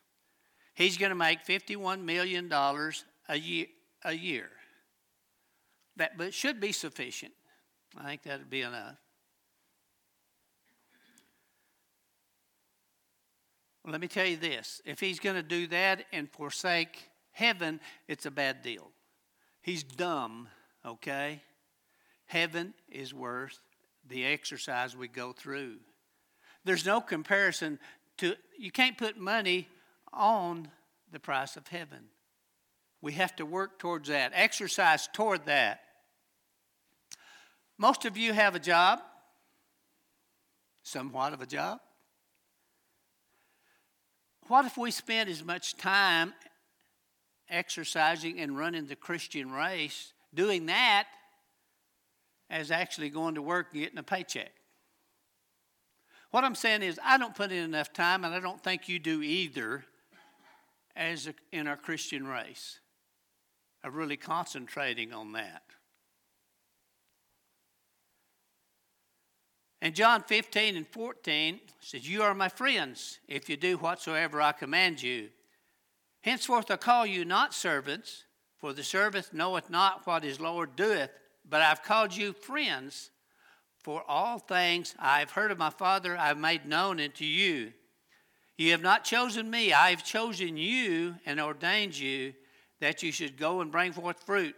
He's 0.73 0.97
going 0.97 1.09
to 1.09 1.15
make 1.15 1.41
51 1.41 2.05
million 2.05 2.47
dollars 2.47 3.03
a 3.27 3.37
year 3.37 3.67
a 4.03 4.13
year. 4.13 4.49
That 5.97 6.17
but 6.17 6.33
should 6.33 6.59
be 6.59 6.71
sufficient. 6.71 7.33
I 7.97 8.03
think 8.05 8.23
that'd 8.23 8.49
be 8.49 8.61
enough. 8.61 8.95
Well, 13.83 13.91
let 13.91 13.99
me 13.99 14.07
tell 14.07 14.25
you 14.25 14.37
this. 14.37 14.81
If 14.85 14.99
he's 14.99 15.19
going 15.19 15.35
to 15.35 15.43
do 15.43 15.67
that 15.67 16.05
and 16.13 16.31
forsake 16.31 17.09
heaven, 17.31 17.81
it's 18.07 18.25
a 18.25 18.31
bad 18.31 18.61
deal. 18.61 18.89
He's 19.61 19.83
dumb, 19.83 20.47
okay? 20.85 21.41
Heaven 22.25 22.73
is 22.89 23.13
worth 23.13 23.59
the 24.07 24.25
exercise 24.25 24.95
we 24.95 25.07
go 25.07 25.33
through. 25.33 25.77
There's 26.63 26.85
no 26.85 27.01
comparison 27.01 27.79
to, 28.17 28.35
you 28.57 28.71
can't 28.71 28.97
put 28.97 29.17
money 29.17 29.67
on 30.13 30.67
the 31.11 31.19
price 31.19 31.55
of 31.57 31.67
heaven. 31.67 32.05
We 33.01 33.13
have 33.13 33.35
to 33.37 33.45
work 33.45 33.79
towards 33.79 34.09
that, 34.09 34.31
exercise 34.35 35.07
toward 35.11 35.45
that. 35.45 35.81
Most 37.77 38.05
of 38.05 38.15
you 38.15 38.33
have 38.33 38.53
a 38.53 38.59
job, 38.59 38.99
somewhat 40.83 41.33
of 41.33 41.41
a 41.41 41.47
job. 41.47 41.79
What 44.47 44.65
if 44.65 44.77
we 44.77 44.91
spent 44.91 45.29
as 45.29 45.43
much 45.43 45.77
time 45.77 46.33
exercising 47.51 48.39
and 48.39 48.57
running 48.57 48.87
the 48.87 48.95
Christian 48.95 49.51
race, 49.51 50.13
doing 50.33 50.65
that 50.67 51.07
as 52.49 52.71
actually 52.71 53.09
going 53.09 53.35
to 53.35 53.41
work 53.41 53.67
and 53.73 53.81
getting 53.81 53.97
a 53.97 54.03
paycheck. 54.03 54.51
What 56.31 56.45
I'm 56.45 56.55
saying 56.55 56.81
is, 56.81 56.99
I 57.03 57.17
don't 57.17 57.35
put 57.35 57.51
in 57.51 57.63
enough 57.63 57.91
time, 57.91 58.23
and 58.23 58.33
I 58.33 58.39
don't 58.39 58.63
think 58.63 58.87
you 58.87 58.99
do 58.99 59.21
either, 59.21 59.85
as 60.95 61.27
a, 61.27 61.33
in 61.51 61.67
our 61.67 61.77
Christian 61.77 62.25
race, 62.25 62.79
of 63.83 63.95
really 63.95 64.17
concentrating 64.17 65.13
on 65.13 65.33
that. 65.33 65.63
And 69.81 69.95
John 69.95 70.21
15 70.21 70.77
and 70.77 70.87
14 70.87 71.59
says, 71.79 72.07
You 72.07 72.21
are 72.21 72.33
my 72.33 72.49
friends 72.49 73.19
if 73.27 73.49
you 73.49 73.57
do 73.57 73.77
whatsoever 73.77 74.41
I 74.41 74.51
command 74.51 75.01
you. 75.01 75.29
Henceforth 76.21 76.69
I 76.69 76.77
call 76.77 77.05
you 77.05 77.25
not 77.25 77.53
servants, 77.53 78.23
for 78.57 78.73
the 78.73 78.83
servant 78.83 79.33
knoweth 79.33 79.69
not 79.69 80.05
what 80.05 80.23
his 80.23 80.39
Lord 80.39 80.75
doeth, 80.75 81.09
but 81.49 81.61
I've 81.61 81.83
called 81.83 82.15
you 82.15 82.31
friends, 82.31 83.09
for 83.83 84.03
all 84.07 84.39
things 84.39 84.95
I 84.99 85.19
have 85.19 85.31
heard 85.31 85.51
of 85.51 85.57
my 85.57 85.69
Father 85.69 86.17
I 86.17 86.27
have 86.27 86.37
made 86.37 86.65
known 86.65 86.99
unto 86.99 87.25
you. 87.25 87.73
You 88.57 88.71
have 88.71 88.81
not 88.81 89.03
chosen 89.03 89.49
me, 89.49 89.73
I 89.73 89.89
have 89.89 90.03
chosen 90.03 90.55
you 90.57 91.15
and 91.25 91.39
ordained 91.39 91.97
you 91.97 92.33
that 92.79 93.01
you 93.01 93.11
should 93.11 93.37
go 93.37 93.61
and 93.61 93.71
bring 93.71 93.91
forth 93.91 94.23
fruit, 94.23 94.55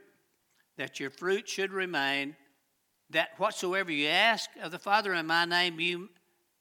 that 0.78 1.00
your 1.00 1.10
fruit 1.10 1.48
should 1.48 1.72
remain, 1.72 2.36
that 3.12 3.30
whatsoever 3.38 3.92
you 3.92 4.08
ask 4.08 4.50
of 4.62 4.72
the 4.72 4.80
Father 4.80 5.14
in 5.14 5.28
my 5.28 5.46
name, 5.46 5.80
you, 5.80 6.10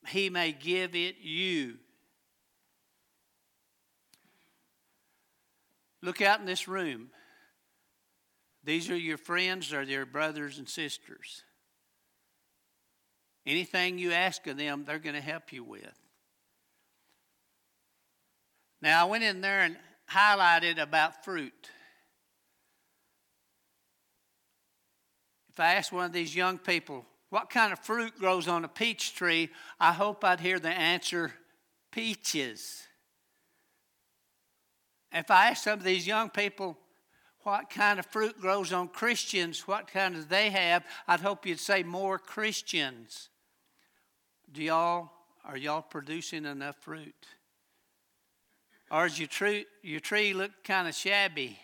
he 0.09 0.29
may 0.31 0.53
give 0.53 0.95
it 0.95 1.17
you. 1.21 1.79
Look 6.03 6.21
out 6.21 6.41
in 6.41 6.47
this 6.47 6.67
room. 6.67 7.11
These 8.65 8.91
are 8.91 8.97
your 8.97 9.19
friends 9.19 9.73
or 9.73 9.87
their 9.87 10.05
brothers 10.05 10.59
and 10.59 10.69
sisters. 10.69 11.45
Anything 13.45 13.99
you 13.99 14.13
ask 14.13 14.47
of 14.47 14.57
them, 14.57 14.85
they're 14.87 14.99
going 14.99 15.17
to 15.17 15.21
help 15.21 15.53
you 15.53 15.65
with. 15.65 15.99
Now, 18.81 19.07
I 19.07 19.11
went 19.11 19.25
in 19.25 19.41
there 19.41 19.61
and 19.61 19.77
highlighted 20.11 20.81
about 20.81 21.25
fruit. 21.25 21.71
If 25.51 25.61
I 25.61 25.75
asked 25.75 25.93
one 25.93 26.07
of 26.07 26.13
these 26.13 26.35
young 26.35 26.59
people, 26.59 27.05
what 27.31 27.51
kind 27.51 27.73
of 27.73 27.79
fruit 27.79 28.19
grows 28.19 28.49
on 28.49 28.65
a 28.65 28.69
peach 28.69 29.15
tree, 29.15 29.51
I 29.79 29.93
hope 29.93 30.25
I'd 30.25 30.41
hear 30.41 30.59
the 30.59 30.69
answer 30.69 31.33
peaches. 31.91 32.83
If 35.13 35.31
I 35.31 35.51
asked 35.51 35.65
some 35.65 35.79
of 35.79 35.85
these 35.85 36.07
young 36.07 36.31
people, 36.31 36.79
what 37.43 37.71
kind 37.71 37.99
of 37.99 38.07
fruit 38.07 38.41
grows 38.41 38.73
on 38.73 38.89
Christians, 38.89 39.67
what 39.67 39.89
kind 39.89 40.15
do 40.15 40.23
they 40.23 40.51
have, 40.51 40.85
I'd 41.07 41.21
hope 41.21 41.45
you'd 41.45 41.61
say 41.61 41.83
more 41.83 42.19
Christians. 42.19 43.29
Do 44.53 44.63
y'all, 44.63 45.11
are 45.45 45.57
y'all 45.57 45.83
producing 45.83 46.45
enough 46.45 46.77
fruit? 46.77 47.27
Or 48.91 49.09
does 49.09 49.19
your 49.19 49.29
tree, 49.29 49.67
your 49.83 50.01
tree 50.01 50.35
look 50.35 50.51
kind 50.65 50.87
of 50.87 50.95
shabby? 50.95 51.59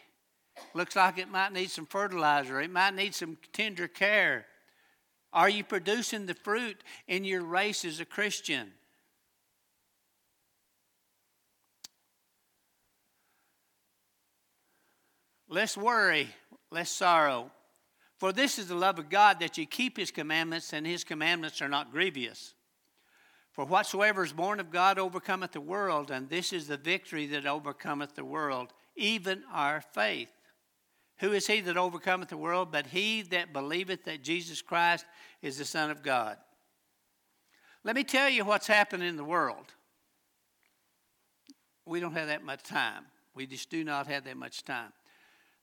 Looks 0.74 0.96
like 0.96 1.18
it 1.18 1.30
might 1.30 1.52
need 1.52 1.70
some 1.70 1.86
fertilizer. 1.86 2.60
It 2.60 2.70
might 2.70 2.94
need 2.94 3.14
some 3.14 3.36
tender 3.52 3.86
care. 3.86 4.46
Are 5.32 5.48
you 5.48 5.62
producing 5.62 6.26
the 6.26 6.34
fruit 6.34 6.82
in 7.06 7.24
your 7.24 7.42
race 7.42 7.84
as 7.84 8.00
a 8.00 8.04
Christian? 8.04 8.72
less 15.48 15.76
worry, 15.76 16.28
less 16.70 16.90
sorrow. 16.90 17.50
For 18.18 18.32
this 18.32 18.58
is 18.58 18.68
the 18.68 18.74
love 18.74 18.98
of 18.98 19.08
God 19.08 19.40
that 19.40 19.58
ye 19.58 19.66
keep 19.66 19.96
his 19.96 20.10
commandments, 20.10 20.72
and 20.72 20.86
his 20.86 21.04
commandments 21.04 21.62
are 21.62 21.68
not 21.68 21.92
grievous. 21.92 22.54
For 23.58 23.64
whatsoever 23.64 24.22
is 24.22 24.32
born 24.32 24.60
of 24.60 24.70
God 24.70 25.00
overcometh 25.00 25.50
the 25.50 25.60
world, 25.60 26.12
and 26.12 26.28
this 26.28 26.52
is 26.52 26.68
the 26.68 26.76
victory 26.76 27.26
that 27.26 27.44
overcometh 27.44 28.14
the 28.14 28.24
world, 28.24 28.72
even 28.94 29.42
our 29.52 29.80
faith. 29.80 30.28
Who 31.18 31.32
is 31.32 31.48
he 31.48 31.60
that 31.62 31.76
overcometh 31.76 32.28
the 32.28 32.36
world 32.36 32.70
but 32.70 32.86
he 32.86 33.22
that 33.22 33.52
believeth 33.52 34.04
that 34.04 34.22
Jesus 34.22 34.62
Christ 34.62 35.06
is 35.42 35.58
the 35.58 35.64
Son 35.64 35.90
of 35.90 36.04
God? 36.04 36.36
Let 37.82 37.96
me 37.96 38.04
tell 38.04 38.28
you 38.28 38.44
what's 38.44 38.68
happening 38.68 39.08
in 39.08 39.16
the 39.16 39.24
world. 39.24 39.74
We 41.84 41.98
don't 41.98 42.12
have 42.12 42.28
that 42.28 42.44
much 42.44 42.62
time. 42.62 43.06
We 43.34 43.48
just 43.48 43.70
do 43.70 43.82
not 43.82 44.06
have 44.06 44.22
that 44.26 44.36
much 44.36 44.62
time. 44.62 44.92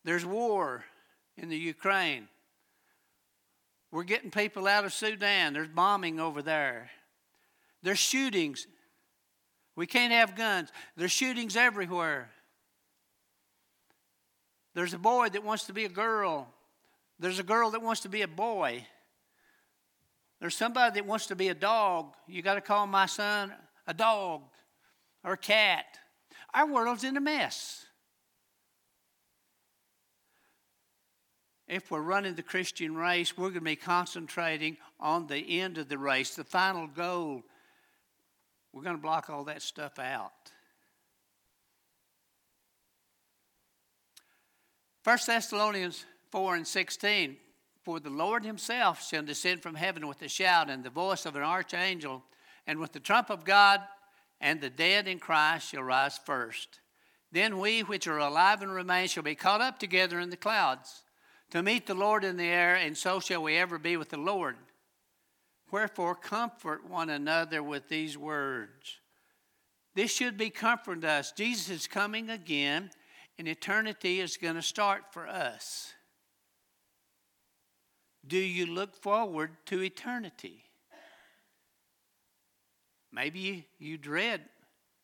There's 0.04 0.26
war 0.26 0.84
in 1.38 1.48
the 1.48 1.58
Ukraine. 1.58 2.28
We're 3.90 4.04
getting 4.04 4.32
people 4.32 4.68
out 4.68 4.84
of 4.84 4.92
Sudan. 4.92 5.54
There's 5.54 5.70
bombing 5.70 6.20
over 6.20 6.42
there. 6.42 6.90
There's 7.86 8.00
shootings. 8.00 8.66
We 9.76 9.86
can't 9.86 10.12
have 10.12 10.36
guns. 10.36 10.72
There's 10.98 11.12
shootings 11.12 11.56
everywhere. 11.56 12.32
There's 14.74 14.96
a 14.96 14.98
boy 14.98 15.30
that 15.30 15.44
wants 15.44 15.66
to 15.66 15.74
be 15.74 15.86
a 15.86 15.90
girl. 15.90 16.48
There's 17.20 17.38
a 17.38 17.44
girl 17.44 17.70
that 17.70 17.84
wants 17.84 18.02
to 18.02 18.10
be 18.10 18.24
a 18.24 18.28
boy. 18.28 18.88
There's 20.42 20.56
somebody 20.56 20.96
that 20.96 21.06
wants 21.06 21.28
to 21.28 21.36
be 21.36 21.50
a 21.50 21.54
dog. 21.54 22.16
You 22.28 22.42
got 22.42 22.56
to 22.56 22.62
call 22.62 22.88
my 22.88 23.06
son 23.06 23.54
a 23.86 23.94
dog 23.94 24.42
or 25.24 25.34
a 25.34 25.38
cat. 25.38 25.86
Our 26.56 26.66
world's 26.66 27.04
in 27.04 27.16
a 27.18 27.22
mess. 27.22 27.86
If 31.68 31.92
we're 31.92 32.02
running 32.02 32.34
the 32.34 32.42
Christian 32.42 32.96
race, 32.96 33.38
we're 33.38 33.50
going 33.50 33.60
to 33.60 33.62
be 33.62 33.76
concentrating 33.76 34.78
on 35.00 35.28
the 35.28 35.60
end 35.60 35.78
of 35.78 35.88
the 35.88 36.00
race, 36.00 36.34
the 36.34 36.44
final 36.44 36.88
goal. 36.88 37.44
We're 38.76 38.84
going 38.84 38.98
to 38.98 39.02
block 39.02 39.30
all 39.30 39.46
that 39.46 39.62
stuff 39.62 40.00
out. 40.00 40.52
1 45.06 45.18
Thessalonians 45.26 46.04
4 46.32 46.56
and 46.58 46.68
16 46.68 47.38
For 47.84 48.02
the 48.02 48.10
Lord 48.10 48.44
himself 48.44 49.08
shall 49.08 49.24
descend 49.24 49.62
from 49.62 49.76
heaven 49.76 50.06
with 50.08 50.22
a 50.24 50.28
shout 50.28 50.70
and 50.70 50.84
the 50.84 50.90
voice 50.90 51.26
of 51.26 51.38
an 51.38 51.42
archangel, 51.42 52.22
and 52.68 52.80
with 52.80 52.92
the 52.92 53.00
trump 53.00 53.30
of 53.30 53.46
God, 53.46 53.80
and 54.42 54.60
the 54.60 54.70
dead 54.70 55.08
in 55.08 55.20
Christ 55.20 55.70
shall 55.70 55.84
rise 55.84 56.18
first. 56.18 56.82
Then 57.32 57.60
we 57.60 57.80
which 57.80 58.08
are 58.08 58.18
alive 58.18 58.62
and 58.62 58.74
remain 58.74 59.08
shall 59.08 59.24
be 59.24 59.36
caught 59.36 59.62
up 59.62 59.80
together 59.80 60.20
in 60.20 60.32
the 60.32 60.36
clouds 60.36 61.04
to 61.52 61.64
meet 61.64 61.88
the 61.88 61.94
Lord 61.94 62.26
in 62.26 62.36
the 62.36 62.44
air, 62.44 62.76
and 62.76 62.98
so 62.98 63.22
shall 63.22 63.42
we 63.42 63.56
ever 63.56 63.78
be 63.78 63.96
with 63.96 64.10
the 64.10 64.18
Lord. 64.18 64.58
Wherefore, 65.72 66.16
comfort 66.16 66.90
one 66.90 67.10
another 67.10 67.62
with 67.62 67.90
these 67.90 68.18
words. 68.18 69.00
This 69.96 70.12
should 70.12 70.38
be 70.38 70.50
comfort 70.50 71.02
to 71.02 71.10
us. 71.10 71.32
Jesus 71.32 71.70
is 71.70 71.88
coming 71.88 72.30
again, 72.30 72.92
and 73.38 73.48
eternity 73.48 74.20
is 74.20 74.38
going 74.38 74.56
to 74.56 74.62
start 74.62 75.06
for 75.12 75.28
us. 75.28 75.94
Do 78.28 78.38
you 78.38 78.66
look 78.66 78.96
forward 78.96 79.52
to 79.68 79.84
eternity? 79.84 80.64
Maybe 83.12 83.68
you, 83.80 83.98
dread 83.98 84.42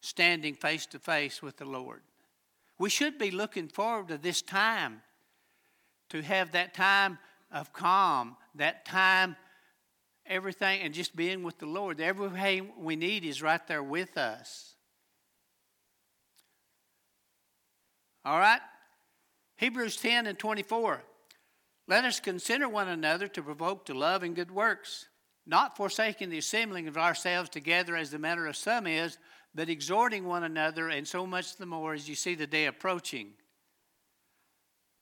standing 0.02 0.56
face 0.56 0.86
to 0.88 1.00
face 1.00 1.42
with 1.42 1.58
the 1.58 1.66
Lord. 1.66 2.02
We 2.78 2.90
should 2.90 3.18
be 3.18 3.32
looking 3.32 3.68
forward 3.68 4.10
to 4.10 4.18
this 4.18 4.42
time, 4.42 5.02
to 6.10 6.22
have 6.22 6.52
that 6.52 6.74
time 6.74 7.20
of 7.52 7.72
calm, 7.72 8.36
that 8.56 8.86
time, 8.86 9.38
everything, 10.26 10.82
and 10.82 10.94
just 10.94 11.16
being 11.16 11.44
with 11.44 11.58
the 11.60 11.66
Lord. 11.66 12.00
Everything 12.00 12.72
we 12.78 12.96
need 12.96 13.26
is 13.26 13.42
right 13.42 13.66
there 13.68 13.84
with 13.84 14.18
us. 14.18 14.76
All 18.24 18.40
right? 18.40 18.62
Hebrews 19.58 19.98
10 19.98 20.28
and 20.28 20.38
24. 20.38 21.04
Let 21.88 22.06
us 22.06 22.20
consider 22.20 22.70
one 22.70 22.88
another 22.88 23.28
to 23.30 23.42
provoke 23.42 23.86
to 23.86 23.94
love 23.94 24.24
and 24.24 24.36
good 24.36 24.52
works 24.52 25.08
not 25.46 25.76
forsaking 25.76 26.30
the 26.30 26.38
assembling 26.38 26.88
of 26.88 26.98
ourselves 26.98 27.50
together 27.50 27.96
as 27.96 28.12
the 28.12 28.20
manner 28.20 28.48
of 28.48 28.56
some 28.56 28.88
is, 28.88 29.18
but 29.54 29.70
exhorting 29.70 30.26
one 30.26 30.44
another, 30.44 30.90
and 30.90 31.08
so 31.08 31.26
much 31.26 31.58
the 31.58 31.66
more 31.66 31.94
as 31.94 32.08
you 32.08 32.16
see 32.16 32.36
the 32.36 32.48
day 32.48 32.68
approaching. 32.68 33.32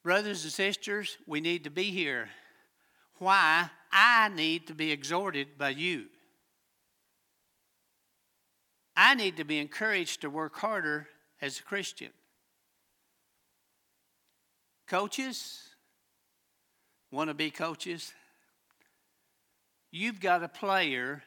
Brothers 0.04 0.44
and 0.44 0.54
sisters, 0.54 1.18
we 1.28 1.42
need 1.42 1.66
to 1.66 1.70
be 1.70 1.92
here. 1.92 2.30
Why? 3.16 3.70
I 3.92 4.30
need 4.30 4.68
to 4.68 4.74
be 4.74 4.92
exhorted 4.92 5.58
by 5.58 5.70
you. 5.70 6.06
I 8.96 9.16
need 9.16 9.38
to 9.38 9.44
be 9.44 9.60
encouraged 9.60 10.22
to 10.22 10.30
work 10.30 10.58
harder 10.58 11.08
as 11.42 11.60
a 11.60 11.64
Christian. 11.64 12.12
Coaches, 14.88 15.70
want 17.12 17.30
to 17.30 17.34
be 17.34 17.50
coaches? 17.50 18.14
you've 19.92 20.20
got 20.20 20.44
a 20.44 20.48
player 20.48 21.24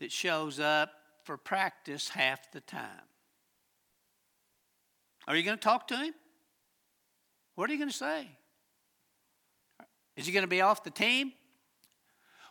that 0.00 0.12
shows 0.12 0.60
up 0.60 0.90
for 1.24 1.36
practice 1.36 2.10
half 2.10 2.50
the 2.52 2.60
time. 2.60 2.88
Are 5.26 5.36
you 5.36 5.42
going 5.42 5.56
to 5.56 5.62
talk 5.62 5.88
to 5.88 5.96
him? 5.96 6.14
What 7.54 7.70
are 7.70 7.72
you 7.72 7.78
going 7.78 7.90
to 7.90 7.96
say? 7.96 8.28
Is 10.16 10.26
he 10.26 10.32
going 10.32 10.42
to 10.42 10.48
be 10.48 10.60
off 10.60 10.84
the 10.84 10.90
team? 10.90 11.32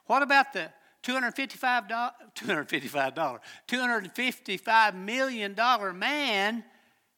What 0.06 0.22
about 0.22 0.54
the 0.54 0.72
$255, 1.04 2.12
$255, 2.36 3.40
$255 3.68 4.96
million 4.96 5.56
man 5.98 6.64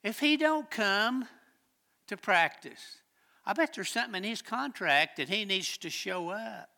if 0.03 0.19
he 0.19 0.37
don't 0.37 0.69
come 0.69 1.27
to 2.07 2.17
practice? 2.17 2.97
I 3.45 3.53
bet 3.53 3.73
there's 3.73 3.89
something 3.89 4.23
in 4.23 4.29
his 4.29 4.41
contract 4.41 5.17
that 5.17 5.29
he 5.29 5.45
needs 5.45 5.77
to 5.77 5.89
show 5.89 6.29
up. 6.29 6.69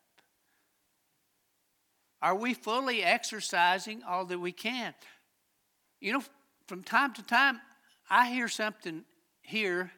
Are 2.22 2.36
we 2.36 2.54
fully 2.54 3.04
exercising 3.04 4.04
all 4.04 4.26
that 4.26 4.40
we 4.40 4.52
can? 4.52 4.94
You 6.02 6.14
know, 6.14 6.24
from 6.68 6.84
time 6.84 7.14
to 7.14 7.24
time, 7.24 7.62
I 8.10 8.30
hear 8.30 8.48
something 8.48 9.06
here 9.42 9.92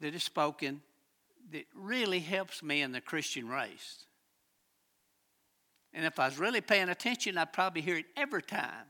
that 0.00 0.14
is 0.14 0.22
spoken 0.22 0.82
that 1.52 1.64
really 1.74 2.20
helps 2.20 2.62
me 2.62 2.82
in 2.82 2.92
the 2.92 3.00
Christian 3.00 3.48
race. 3.48 4.05
And 5.96 6.04
if 6.04 6.18
I 6.18 6.26
was 6.26 6.38
really 6.38 6.60
paying 6.60 6.90
attention, 6.90 7.38
I'd 7.38 7.54
probably 7.54 7.80
hear 7.80 7.96
it 7.96 8.04
every 8.18 8.42
time. 8.42 8.84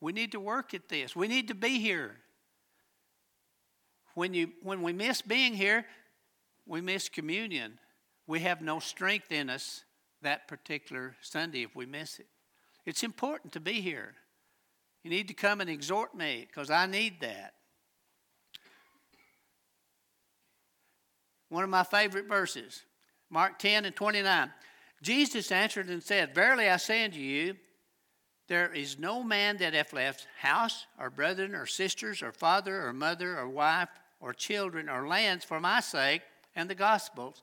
We 0.00 0.12
need 0.12 0.32
to 0.32 0.40
work 0.40 0.74
at 0.74 0.88
this. 0.88 1.14
We 1.14 1.28
need 1.28 1.46
to 1.48 1.54
be 1.54 1.78
here. 1.78 2.16
When, 4.14 4.34
you, 4.34 4.50
when 4.60 4.82
we 4.82 4.92
miss 4.92 5.22
being 5.22 5.54
here, 5.54 5.86
we 6.66 6.80
miss 6.80 7.08
communion. 7.08 7.78
We 8.26 8.40
have 8.40 8.60
no 8.60 8.80
strength 8.80 9.30
in 9.30 9.48
us 9.48 9.84
that 10.22 10.48
particular 10.48 11.14
Sunday 11.20 11.62
if 11.62 11.76
we 11.76 11.86
miss 11.86 12.18
it. 12.18 12.26
It's 12.84 13.04
important 13.04 13.52
to 13.52 13.60
be 13.60 13.74
here. 13.74 14.14
You 15.04 15.10
need 15.10 15.28
to 15.28 15.34
come 15.34 15.60
and 15.60 15.70
exhort 15.70 16.12
me 16.12 16.44
because 16.44 16.70
I 16.70 16.86
need 16.86 17.20
that. 17.20 17.54
One 21.50 21.62
of 21.62 21.70
my 21.70 21.84
favorite 21.84 22.26
verses, 22.26 22.82
Mark 23.30 23.60
10 23.60 23.84
and 23.84 23.94
29. 23.94 24.50
Jesus 25.02 25.50
answered 25.50 25.88
and 25.88 26.02
said, 26.02 26.34
Verily 26.34 26.68
I 26.68 26.76
say 26.76 27.04
unto 27.04 27.18
you, 27.18 27.56
there 28.48 28.72
is 28.72 28.98
no 28.98 29.22
man 29.22 29.58
that 29.58 29.74
hath 29.74 29.92
left 29.92 30.26
house, 30.40 30.86
or 30.98 31.08
brethren, 31.08 31.54
or 31.54 31.66
sisters, 31.66 32.20
or 32.20 32.32
father, 32.32 32.84
or 32.84 32.92
mother, 32.92 33.38
or 33.38 33.48
wife, 33.48 33.88
or 34.20 34.32
children, 34.34 34.88
or 34.88 35.06
lands 35.06 35.44
for 35.44 35.60
my 35.60 35.80
sake 35.80 36.22
and 36.56 36.68
the 36.68 36.74
gospel's, 36.74 37.42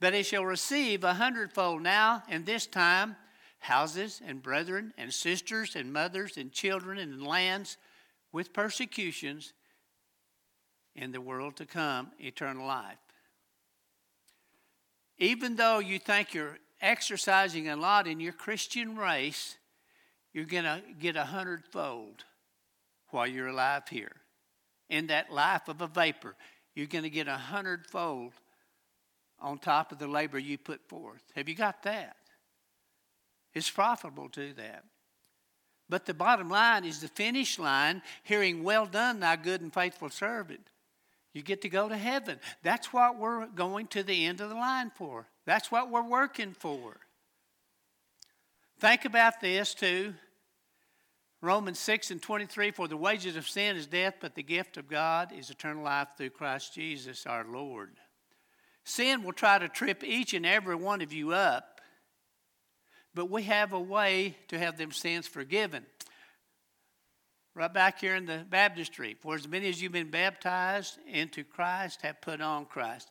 but 0.00 0.14
he 0.14 0.22
shall 0.22 0.44
receive 0.44 1.04
a 1.04 1.14
hundredfold 1.14 1.82
now 1.82 2.22
in 2.28 2.44
this 2.44 2.66
time 2.66 3.16
houses 3.58 4.20
and 4.24 4.42
brethren 4.42 4.92
and 4.96 5.12
sisters 5.12 5.74
and 5.74 5.92
mothers 5.92 6.36
and 6.36 6.52
children 6.52 6.98
and 6.98 7.26
lands 7.26 7.76
with 8.32 8.52
persecutions 8.52 9.52
in 10.94 11.10
the 11.10 11.20
world 11.20 11.56
to 11.56 11.66
come 11.66 12.12
eternal 12.20 12.66
life. 12.66 12.98
Even 15.18 15.56
though 15.56 15.78
you 15.78 15.98
think 15.98 16.34
you're 16.34 16.58
exercising 16.80 17.68
a 17.68 17.76
lot 17.76 18.06
in 18.06 18.20
your 18.20 18.32
Christian 18.32 18.96
race, 18.96 19.56
you're 20.32 20.44
going 20.44 20.64
to 20.64 20.82
get 20.98 21.16
a 21.16 21.24
hundredfold 21.24 22.24
while 23.10 23.26
you're 23.26 23.48
alive 23.48 23.88
here. 23.88 24.16
In 24.88 25.08
that 25.08 25.32
life 25.32 25.68
of 25.68 25.80
a 25.80 25.86
vapor, 25.86 26.36
you're 26.74 26.86
going 26.86 27.04
to 27.04 27.10
get 27.10 27.26
a 27.26 27.36
hundredfold 27.36 28.32
on 29.40 29.58
top 29.58 29.92
of 29.92 29.98
the 29.98 30.06
labor 30.06 30.38
you 30.38 30.58
put 30.58 30.88
forth. 30.88 31.22
Have 31.34 31.48
you 31.48 31.54
got 31.54 31.82
that? 31.82 32.16
It's 33.54 33.70
profitable 33.70 34.28
to 34.30 34.52
that. 34.54 34.84
But 35.88 36.04
the 36.04 36.14
bottom 36.14 36.50
line 36.50 36.84
is 36.84 37.00
the 37.00 37.08
finish 37.08 37.58
line, 37.58 38.02
hearing, 38.22 38.62
Well 38.62 38.86
done, 38.86 39.20
thy 39.20 39.36
good 39.36 39.60
and 39.60 39.72
faithful 39.72 40.10
servant. 40.10 40.68
You 41.32 41.42
get 41.42 41.62
to 41.62 41.68
go 41.68 41.88
to 41.88 41.96
heaven. 41.96 42.40
That's 42.62 42.92
what 42.92 43.18
we're 43.18 43.46
going 43.46 43.86
to 43.88 44.02
the 44.02 44.26
end 44.26 44.40
of 44.40 44.48
the 44.48 44.54
line 44.54 44.90
for. 44.94 45.26
That's 45.46 45.70
what 45.70 45.90
we're 45.90 46.06
working 46.06 46.52
for. 46.52 46.96
Think 48.78 49.04
about 49.04 49.40
this 49.40 49.72
too. 49.72 50.14
Romans 51.40 51.78
6 51.78 52.10
and 52.10 52.20
23 52.20 52.72
For 52.72 52.88
the 52.88 52.96
wages 52.96 53.36
of 53.36 53.48
sin 53.48 53.76
is 53.76 53.86
death, 53.86 54.14
but 54.20 54.34
the 54.34 54.42
gift 54.42 54.76
of 54.76 54.88
God 54.88 55.32
is 55.32 55.48
eternal 55.48 55.84
life 55.84 56.08
through 56.16 56.30
Christ 56.30 56.74
Jesus 56.74 57.26
our 57.26 57.44
Lord. 57.44 57.92
Sin 58.84 59.22
will 59.22 59.32
try 59.32 59.58
to 59.58 59.68
trip 59.68 60.04
each 60.04 60.34
and 60.34 60.46
every 60.46 60.76
one 60.76 61.02
of 61.02 61.12
you 61.12 61.32
up, 61.32 61.80
but 63.14 63.30
we 63.30 63.42
have 63.44 63.72
a 63.72 63.80
way 63.80 64.36
to 64.48 64.58
have 64.58 64.76
them 64.76 64.92
sins 64.92 65.26
forgiven. 65.26 65.84
Right 67.54 67.72
back 67.72 68.00
here 68.00 68.14
in 68.14 68.26
the 68.26 68.44
baptistry, 68.48 69.16
for 69.20 69.34
as 69.34 69.48
many 69.48 69.68
as 69.68 69.80
you've 69.80 69.92
been 69.92 70.10
baptized 70.10 70.98
into 71.10 71.42
Christ 71.42 72.02
have 72.02 72.20
put 72.20 72.40
on 72.40 72.66
Christ. 72.66 73.10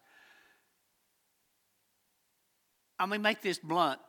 I'm 3.00 3.10
going 3.10 3.20
to 3.20 3.24
make 3.24 3.42
this 3.42 3.60
blunt. 3.60 4.00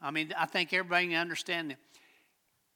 I 0.00 0.10
mean, 0.10 0.32
I 0.36 0.46
think 0.46 0.72
everybody 0.72 1.08
can 1.08 1.16
understand 1.16 1.70
that. 1.70 1.78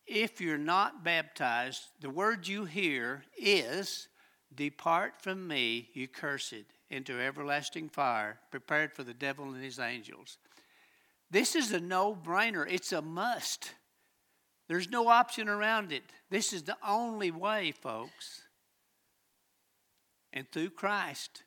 If 0.07 0.41
you're 0.41 0.59
not 0.59 1.05
baptized, 1.05 1.83
the 2.01 2.11
word 2.11 2.49
you 2.49 2.65
hear 2.65 3.23
is, 3.39 4.09
Depart 4.53 5.23
from 5.23 5.47
me, 5.47 5.91
you 5.95 6.09
cursed 6.09 6.65
into 6.91 7.21
everlasting 7.21 7.89
fire, 7.89 8.41
prepared 8.51 8.93
for 8.93 9.05
the 9.05 9.15
devil 9.15 9.45
and 9.53 9.63
his 9.63 9.79
angels. 9.79 10.39
This 11.31 11.55
is 11.55 11.71
a 11.71 11.79
no 11.79 12.17
brainer, 12.17 12.67
it's 12.69 12.93
a 12.93 13.01
must. 13.01 13.75
There's 14.69 14.91
no 14.91 15.09
option 15.09 15.49
around 15.49 15.93
it. 15.93 16.03
This 16.31 16.53
is 16.53 16.65
the 16.65 16.77
only 16.87 17.31
way, 17.31 17.73
folks. 17.73 18.43
And 20.33 20.51
through 20.51 20.71
Christ, 20.71 21.45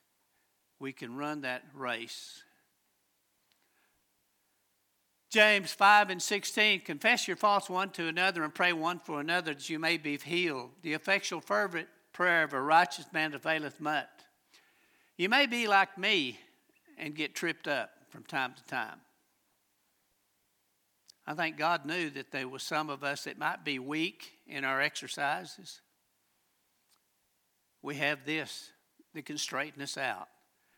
we 0.78 0.92
can 0.92 1.16
run 1.16 1.42
that 1.42 1.64
race. 1.74 2.43
James 5.34 5.72
5 5.72 6.10
and 6.10 6.22
16 6.22 6.82
Confess 6.82 7.26
your 7.26 7.36
faults 7.36 7.68
one 7.68 7.90
to 7.90 8.06
another 8.06 8.44
and 8.44 8.54
pray 8.54 8.72
one 8.72 9.00
for 9.00 9.18
another 9.18 9.52
that 9.52 9.68
you 9.68 9.80
may 9.80 9.96
be 9.96 10.16
healed. 10.16 10.70
The 10.82 10.92
effectual, 10.92 11.40
fervent 11.40 11.88
prayer 12.12 12.44
of 12.44 12.52
a 12.52 12.60
righteous 12.62 13.06
man 13.12 13.34
availeth 13.34 13.80
much. 13.80 14.06
You 15.16 15.28
may 15.28 15.46
be 15.46 15.66
like 15.66 15.98
me 15.98 16.38
and 16.96 17.16
get 17.16 17.34
tripped 17.34 17.66
up 17.66 17.90
from 18.10 18.22
time 18.22 18.54
to 18.54 18.64
time. 18.66 19.00
I 21.26 21.34
think 21.34 21.56
God 21.56 21.84
knew 21.84 22.10
that 22.10 22.30
there 22.30 22.46
was 22.46 22.62
some 22.62 22.88
of 22.88 23.02
us 23.02 23.24
that 23.24 23.36
might 23.36 23.64
be 23.64 23.80
weak 23.80 24.38
in 24.46 24.64
our 24.64 24.80
exercises. 24.80 25.80
We 27.82 27.96
have 27.96 28.24
this 28.24 28.70
that 29.14 29.26
can 29.26 29.38
straighten 29.38 29.82
us 29.82 29.98
out. 29.98 30.28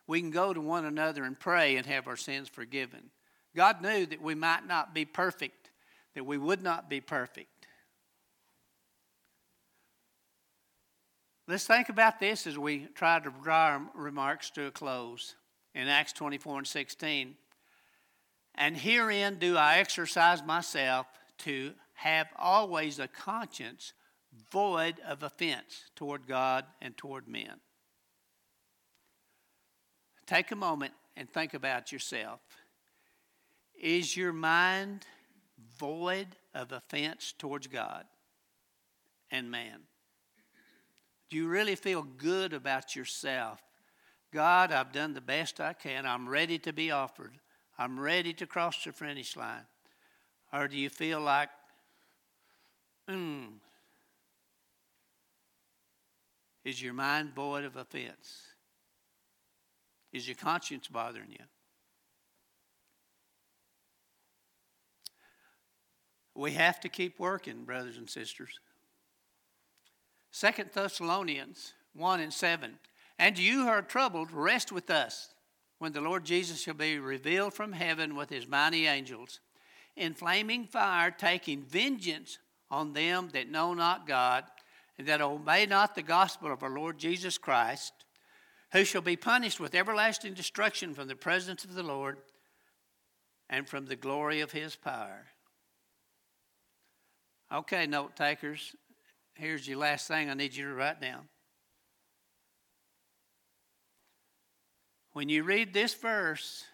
We 0.06 0.18
can 0.22 0.30
go 0.30 0.54
to 0.54 0.62
one 0.62 0.86
another 0.86 1.24
and 1.24 1.38
pray 1.38 1.76
and 1.76 1.84
have 1.84 2.08
our 2.08 2.16
sins 2.16 2.48
forgiven. 2.48 3.10
God 3.56 3.80
knew 3.80 4.04
that 4.06 4.22
we 4.22 4.34
might 4.34 4.66
not 4.66 4.94
be 4.94 5.06
perfect, 5.06 5.70
that 6.14 6.24
we 6.24 6.36
would 6.36 6.62
not 6.62 6.90
be 6.90 7.00
perfect. 7.00 7.48
Let's 11.48 11.66
think 11.66 11.88
about 11.88 12.20
this 12.20 12.46
as 12.46 12.58
we 12.58 12.88
try 12.94 13.18
to 13.18 13.32
draw 13.42 13.68
our 13.68 13.82
remarks 13.94 14.50
to 14.50 14.66
a 14.66 14.70
close 14.70 15.36
in 15.74 15.88
Acts 15.88 16.12
24 16.12 16.58
and 16.58 16.66
16. 16.66 17.34
And 18.56 18.76
herein 18.76 19.38
do 19.38 19.56
I 19.56 19.78
exercise 19.78 20.42
myself 20.44 21.06
to 21.38 21.72
have 21.94 22.26
always 22.36 22.98
a 22.98 23.08
conscience 23.08 23.94
void 24.50 24.96
of 25.06 25.22
offense 25.22 25.84
toward 25.94 26.26
God 26.26 26.64
and 26.82 26.96
toward 26.96 27.26
men. 27.26 27.60
Take 30.26 30.50
a 30.50 30.56
moment 30.56 30.92
and 31.16 31.30
think 31.30 31.54
about 31.54 31.92
yourself. 31.92 32.40
Is 33.80 34.16
your 34.16 34.32
mind 34.32 35.06
void 35.78 36.28
of 36.54 36.72
offense 36.72 37.34
towards 37.36 37.66
God 37.66 38.04
and 39.30 39.50
man? 39.50 39.80
Do 41.28 41.36
you 41.36 41.48
really 41.48 41.74
feel 41.74 42.02
good 42.02 42.52
about 42.52 42.94
yourself? 42.96 43.60
God, 44.32 44.72
I've 44.72 44.92
done 44.92 45.14
the 45.14 45.20
best 45.20 45.60
I 45.60 45.72
can. 45.72 46.06
I'm 46.06 46.28
ready 46.28 46.58
to 46.60 46.72
be 46.72 46.90
offered. 46.90 47.32
I'm 47.78 47.98
ready 47.98 48.32
to 48.34 48.46
cross 48.46 48.82
the 48.84 48.92
finish 48.92 49.36
line? 49.36 49.66
Or 50.52 50.68
do 50.68 50.76
you 50.76 50.88
feel 50.88 51.20
like, 51.20 51.50
hmm, 53.08 53.44
is 56.64 56.82
your 56.82 56.94
mind 56.94 57.34
void 57.34 57.64
of 57.64 57.76
offense? 57.76 58.42
Is 60.12 60.26
your 60.26 60.36
conscience 60.36 60.88
bothering 60.88 61.30
you? 61.30 61.44
We 66.36 66.52
have 66.52 66.80
to 66.80 66.88
keep 66.88 67.18
working, 67.18 67.64
brothers 67.64 67.96
and 67.96 68.08
sisters. 68.08 68.60
Second 70.30 70.70
Thessalonians 70.74 71.72
1 71.94 72.20
and 72.20 72.32
7. 72.32 72.78
And 73.18 73.38
you 73.38 73.62
who 73.62 73.68
are 73.68 73.80
troubled, 73.80 74.30
rest 74.30 74.70
with 74.70 74.90
us 74.90 75.34
when 75.78 75.92
the 75.92 76.00
Lord 76.00 76.24
Jesus 76.24 76.60
shall 76.60 76.74
be 76.74 76.98
revealed 76.98 77.54
from 77.54 77.72
heaven 77.72 78.14
with 78.14 78.28
his 78.28 78.46
mighty 78.46 78.86
angels, 78.86 79.40
in 79.96 80.12
flaming 80.12 80.66
fire, 80.66 81.10
taking 81.10 81.62
vengeance 81.62 82.38
on 82.70 82.92
them 82.92 83.30
that 83.32 83.50
know 83.50 83.72
not 83.72 84.06
God, 84.06 84.44
and 84.98 85.06
that 85.08 85.22
obey 85.22 85.64
not 85.64 85.94
the 85.94 86.02
gospel 86.02 86.52
of 86.52 86.62
our 86.62 86.70
Lord 86.70 86.98
Jesus 86.98 87.38
Christ, 87.38 87.92
who 88.72 88.84
shall 88.84 89.02
be 89.02 89.16
punished 89.16 89.60
with 89.60 89.74
everlasting 89.74 90.34
destruction 90.34 90.92
from 90.92 91.08
the 91.08 91.16
presence 91.16 91.64
of 91.64 91.74
the 91.74 91.82
Lord 91.82 92.18
and 93.48 93.66
from 93.66 93.86
the 93.86 93.96
glory 93.96 94.40
of 94.40 94.52
his 94.52 94.76
power. 94.76 95.26
Okay, 97.52 97.86
note 97.86 98.16
takers, 98.16 98.74
here's 99.34 99.68
your 99.68 99.78
last 99.78 100.08
thing 100.08 100.28
I 100.28 100.34
need 100.34 100.54
you 100.54 100.64
to 100.64 100.74
write 100.74 101.00
down. 101.00 101.28
When 105.12 105.28
you 105.28 105.44
read 105.44 105.72
this 105.72 105.94
verse, 105.94 106.64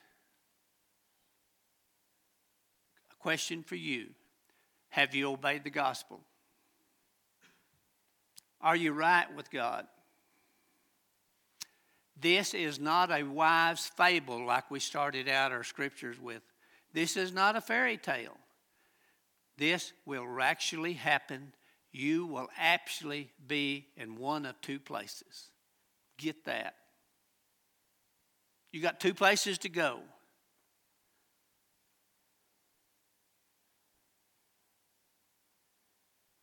a 3.13 3.17
question 3.23 3.63
for 3.63 3.77
you 3.77 4.09
Have 4.89 5.15
you 5.15 5.31
obeyed 5.31 5.65
the 5.65 5.71
gospel? 5.71 6.21
Are 8.61 8.77
you 8.77 8.93
right 8.93 9.27
with 9.37 9.51
God? 9.51 9.87
This 12.19 12.55
is 12.55 12.79
not 12.79 13.11
a 13.11 13.25
wives' 13.25 13.87
fable 13.87 14.47
like 14.47 14.71
we 14.71 14.81
started 14.81 15.29
out 15.29 15.53
our 15.53 15.65
scriptures 15.65 16.19
with. 16.21 16.43
This 16.93 17.17
is 17.17 17.33
not 17.33 17.57
a 17.57 17.61
fairy 17.61 17.97
tale. 17.97 18.39
This 19.59 19.93
will 20.07 20.27
actually 20.41 20.95
happen. 20.95 21.53
You 21.93 22.27
will 22.27 22.49
actually 22.59 23.31
be 23.47 23.87
in 23.97 24.17
one 24.17 24.47
of 24.47 24.61
two 24.61 24.81
places. 24.81 25.51
Get 26.19 26.45
that. 26.47 26.75
You 28.73 28.81
got 28.81 29.01
two 29.01 29.15
places 29.15 29.59
to 29.59 29.69
go. 29.69 30.01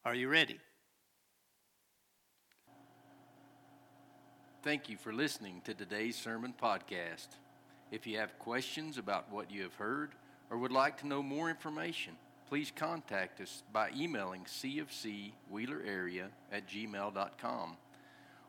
Are 0.05 0.15
you 0.15 0.29
ready? 0.29 0.59
Thank 4.61 4.89
you 4.89 4.97
for 4.97 5.13
listening 5.13 5.61
to 5.65 5.73
today's 5.73 6.15
sermon 6.15 6.53
podcast. 6.61 7.27
If 7.91 8.05
you 8.05 8.17
have 8.17 8.37
questions 8.39 8.97
about 8.97 9.31
what 9.31 9.49
you 9.49 9.63
have 9.63 9.73
heard 9.75 10.11
or 10.49 10.57
would 10.57 10.71
like 10.71 10.97
to 10.99 11.07
know 11.07 11.23
more 11.23 11.49
information, 11.49 12.13
please 12.49 12.71
contact 12.75 13.39
us 13.41 13.61
by 13.71 13.91
emailing 13.95 14.43
cfcwheelerarea 14.43 16.25
at 16.51 16.67
gmail.com 16.67 17.77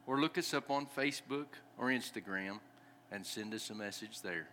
or 0.06 0.18
look 0.18 0.38
us 0.38 0.54
up 0.54 0.70
on 0.70 0.86
Facebook 0.86 1.46
or 1.76 1.88
Instagram 1.88 2.60
and 3.12 3.24
send 3.26 3.52
us 3.52 3.68
a 3.68 3.74
message 3.74 4.22
there. 4.22 4.48